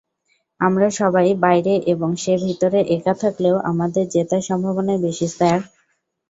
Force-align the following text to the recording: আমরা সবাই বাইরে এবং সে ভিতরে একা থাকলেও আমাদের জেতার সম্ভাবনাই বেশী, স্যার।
আমরা 0.59 0.87
সবাই 0.99 1.27
বাইরে 1.43 1.73
এবং 1.93 2.09
সে 2.23 2.33
ভিতরে 2.45 2.79
একা 2.95 3.13
থাকলেও 3.21 3.55
আমাদের 3.71 4.03
জেতার 4.13 4.43
সম্ভাবনাই 4.49 4.99
বেশী, 5.05 5.27
স্যার। 5.29 5.59